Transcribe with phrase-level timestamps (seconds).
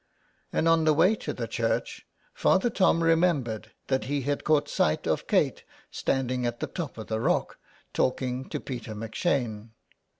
[0.51, 4.67] And on the way to the church Father Tom re membered that he had caught
[4.67, 7.59] sight of Kate standing at the top of the rock
[7.93, 9.69] talking to Peter M'Shane.